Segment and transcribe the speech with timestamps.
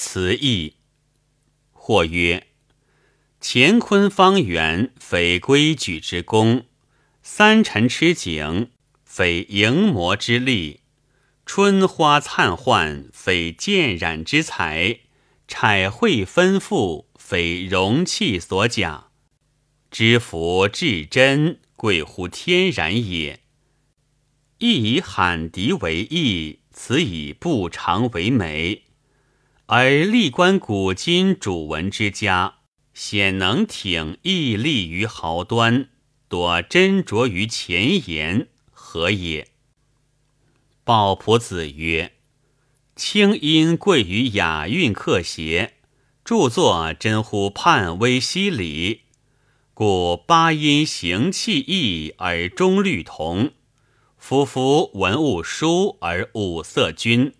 [0.00, 0.74] 词义。
[1.72, 2.46] 或曰：
[3.40, 6.66] 乾坤方圆，非规矩之功；
[7.20, 8.70] 三辰吃景，
[9.04, 10.82] 非营魔之力；
[11.44, 15.00] 春花灿焕，非渐染之才；
[15.48, 19.08] 彩绘丰富，非容器所假。
[19.90, 23.40] 知福至真，贵乎天然也。
[24.58, 28.84] 亦以罕敌为义，此以不常为美。
[29.70, 32.54] 而历观古今主文之家，
[32.94, 35.90] 显能挺屹立于豪端，
[36.26, 39.48] 多斟酌于前言，何也？
[40.84, 42.14] 鲍朴子曰
[42.96, 45.74] ：“清音贵于雅韵克谐，
[46.24, 49.02] 著作真乎判微析理，
[49.74, 53.50] 故八音形气异而中律同。”
[54.16, 57.34] 夫夫文物殊而五色均，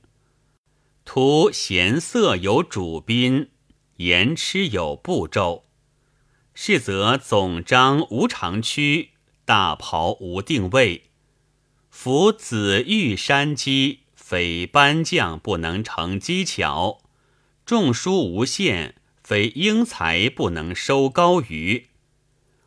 [1.10, 3.48] 图闲色有主宾，
[3.96, 5.64] 言痴有步骤。
[6.52, 9.12] 是则总章无常区，
[9.46, 11.04] 大袍无定位。
[11.88, 17.00] 夫紫玉山鸡，非班将不能成机巧；
[17.64, 21.86] 众书无限，非英才不能收高鱼。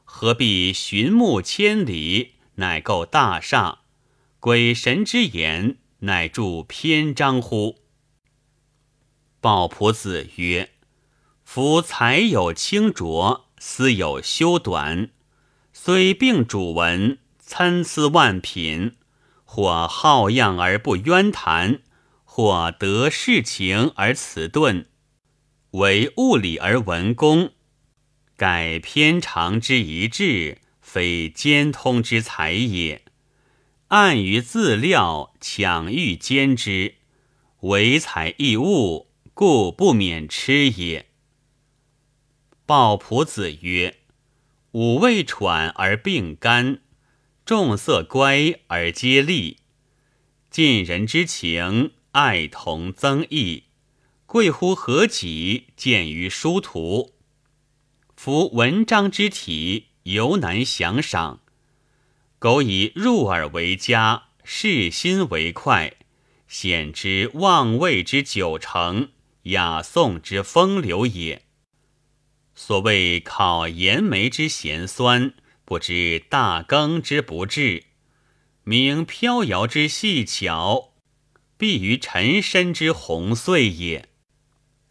[0.04, 3.82] 何必寻目千里，乃构大厦？
[4.40, 7.81] 鬼神之言，乃著篇章乎？
[9.42, 10.70] 鲍朴子曰
[11.44, 15.10] ：“夫才有清浊，思有修短，
[15.74, 18.96] 虽并主文，参差万品，
[19.44, 21.82] 或好样而不渊谈，
[22.24, 24.86] 或得事情而辞顿，
[25.72, 27.54] 为物理而文功，
[28.38, 33.02] 改偏长之一致，非兼通之才也。”
[33.90, 36.96] 暗于自料，抢欲兼之，
[37.62, 39.08] 唯才异物，
[39.44, 41.08] 故不免吃也。
[42.68, 43.98] 鲍朴子曰
[44.74, 46.82] ：“五味喘而病肝，
[47.44, 49.58] 众色乖而皆利。
[50.52, 53.64] 近人之情，爱同增益，
[54.28, 55.70] 贵乎何己？
[55.76, 57.16] 见于殊途。
[58.16, 61.40] 夫文章之体，尤难详赏。”
[62.38, 65.96] 苟以入耳为佳，视心为快，
[66.48, 69.10] 显之望味之九成，
[69.44, 71.44] 雅颂之风流也。
[72.54, 75.34] 所谓考言梅之咸酸，
[75.66, 77.86] 不知大羹之不至；
[78.64, 80.94] 明飘摇之细巧，
[81.58, 84.10] 必于尘身之红碎也。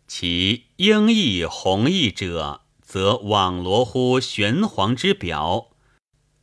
[0.08, 5.68] 其英毅弘毅者，则网罗乎玄黄之表。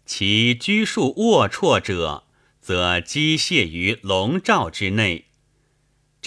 [0.05, 2.23] 其拘束龌龊者，
[2.61, 5.25] 则机械于笼罩之内；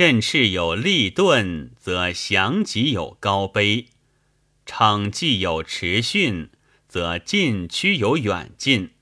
[0.00, 3.88] 振翅有利钝，则降疾有高卑；
[4.65, 6.49] 逞技有持训，
[6.88, 8.93] 则进趋有远近。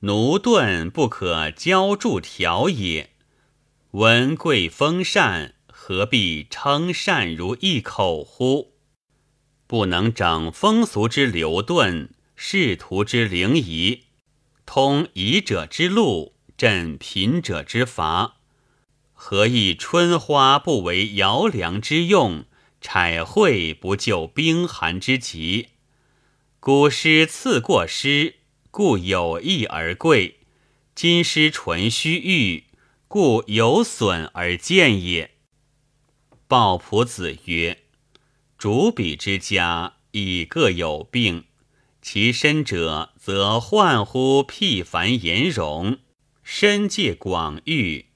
[0.00, 3.12] 奴钝不可教助调也。
[3.92, 8.72] 文贵风善，何必称善如一口乎？
[9.66, 12.10] 不能整风俗之流顿。
[12.36, 14.02] 仕途之灵仪，
[14.66, 18.42] 通夷者之路，振贫者之乏。
[19.26, 22.44] 何以春花不为摇梁之用，
[22.82, 25.70] 彩绘不就冰寒之急？
[26.60, 28.34] 古诗次过诗，
[28.70, 30.34] 故有益而贵；
[30.94, 32.64] 今诗纯虚欲，
[33.08, 35.30] 故有损而贱也。
[36.46, 37.78] 鲍朴子曰
[38.58, 41.44] ：“主笔之家，以各有病。”
[42.02, 45.96] 其深者，则患乎辟繁言容，
[46.42, 48.08] 深界广域，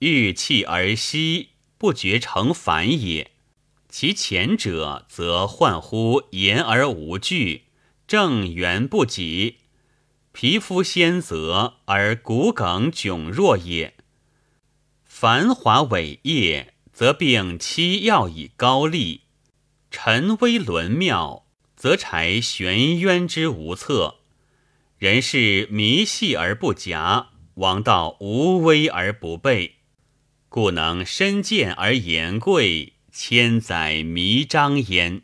[0.00, 3.28] 欲气而息，不觉成反也；
[3.88, 7.64] 其前者，则患乎言而无据，
[8.06, 9.58] 正圆不及，
[10.32, 13.94] 皮肤鲜泽而骨梗窘弱也。
[15.04, 19.22] 繁华伟业，则并期要以高丽；
[19.90, 21.44] 沉微伦妙。
[21.76, 24.16] 则柴玄渊之无策，
[24.98, 29.76] 人是迷细而不夹，王道无威而不备，
[30.48, 35.22] 故能身贱而言贵，千载弥彰焉。